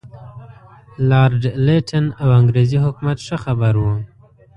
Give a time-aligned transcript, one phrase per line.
[1.09, 3.93] لارډ لیټن او انګریزي حکومت ښه خبر وو.